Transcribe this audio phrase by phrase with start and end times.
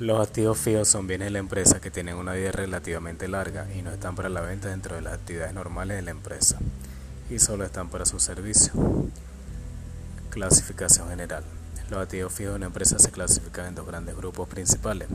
[0.00, 3.82] Los activos fijos son bienes de la empresa que tienen una vida relativamente larga y
[3.82, 6.56] no están para la venta dentro de las actividades normales de la empresa
[7.28, 8.72] y solo están para su servicio.
[10.30, 11.42] Clasificación general.
[11.90, 15.08] Los activos fijos de una empresa se clasifican en dos grandes grupos principales.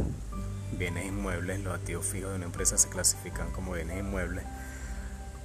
[0.77, 1.63] Bienes inmuebles.
[1.63, 4.43] Los activos fijos de una empresa se clasifican como bienes inmuebles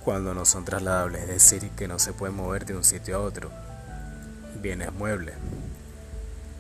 [0.09, 3.21] cuando no son trasladables, es decir, que no se pueden mover de un sitio a
[3.21, 3.51] otro.
[4.63, 5.35] Bienes muebles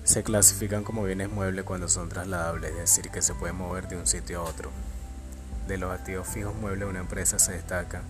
[0.04, 3.96] se clasifican como bienes muebles cuando son trasladables, es decir, que se pueden mover de
[3.96, 4.70] un sitio a otro.
[5.66, 8.02] De los activos fijos muebles de una empresa se destacan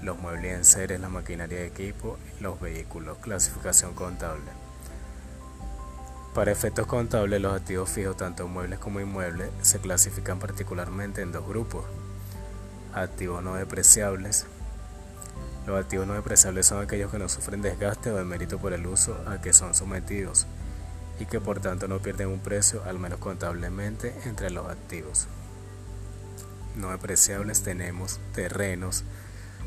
[0.00, 3.18] los muebles en seres, la maquinaria de equipo los vehículos.
[3.18, 4.50] Clasificación contable.
[6.34, 11.46] Para efectos contables, los activos fijos, tanto muebles como inmuebles, se clasifican particularmente en dos
[11.46, 11.84] grupos.
[12.96, 14.46] Activos no depreciables.
[15.66, 19.22] Los activos no depreciables son aquellos que no sufren desgaste o demérito por el uso
[19.28, 20.46] a que son sometidos
[21.20, 25.26] y que por tanto no pierden un precio, al menos contablemente, entre los activos.
[26.74, 29.04] No depreciables tenemos terrenos,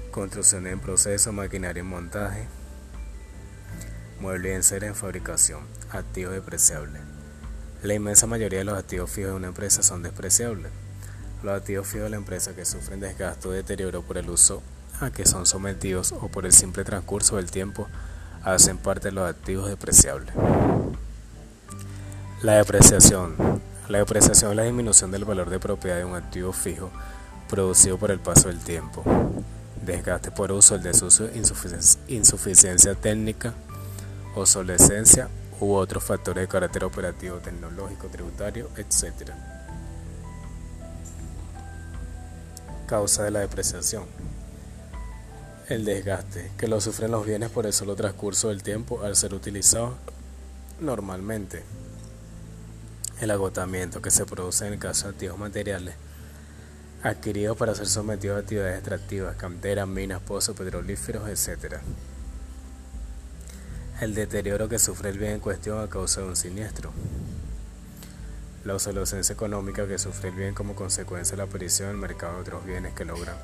[0.09, 2.47] construcción en proceso, maquinaria en montaje,
[4.19, 7.03] mueble y enseres en fabricación, activos depreciables.
[7.83, 10.71] La inmensa mayoría de los activos fijos de una empresa son despreciables.
[11.43, 14.61] Los activos fijos de la empresa que sufren desgaste o deterioro por el uso
[14.99, 17.87] a que son sometidos o por el simple transcurso del tiempo
[18.43, 20.33] hacen parte de los activos depreciables.
[22.41, 23.35] La depreciación.
[23.87, 26.91] La depreciación es la disminución del valor de propiedad de un activo fijo
[27.49, 29.03] producido por el paso del tiempo,
[29.83, 31.27] desgaste por uso, el desuso,
[32.07, 33.53] insuficiencia técnica,
[34.35, 39.31] obsolescencia u otros factores de carácter operativo, tecnológico, tributario, etc.
[42.89, 44.05] Causa de la depreciación.
[45.67, 49.35] El desgaste, que lo sufren los bienes por el solo transcurso del tiempo al ser
[49.35, 49.93] utilizados
[50.79, 51.61] normalmente
[53.21, 55.93] el agotamiento que se produce en el caso de activos materiales
[57.03, 61.75] adquiridos para ser sometidos a actividades extractivas, canteras, minas, pozos petrolíferos, etc.
[64.01, 66.91] El deterioro que sufre el bien en cuestión a causa de un siniestro.
[68.65, 72.41] La obsolescencia económica que sufre el bien como consecuencia de la aparición del mercado de
[72.41, 73.35] otros bienes que logran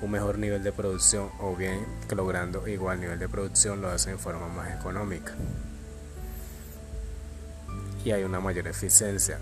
[0.00, 4.14] un mejor nivel de producción o bien que logrando igual nivel de producción lo hacen
[4.14, 5.34] en forma más económica
[8.04, 9.38] y hay una mayor eficiencia.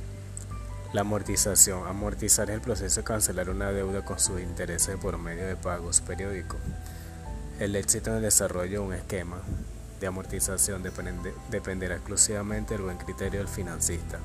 [0.92, 1.86] La amortización.
[1.86, 6.00] Amortizar es el proceso de cancelar una deuda con sus intereses por medio de pagos
[6.00, 6.58] periódicos.
[7.58, 9.38] El éxito en el desarrollo de un esquema
[10.00, 14.18] de amortización dependerá exclusivamente del buen criterio del financista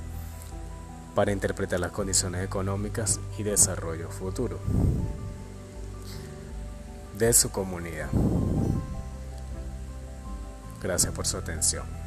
[1.15, 4.59] para interpretar las condiciones económicas y desarrollo futuro
[7.17, 8.09] de su comunidad.
[10.81, 12.00] Gracias por su atención.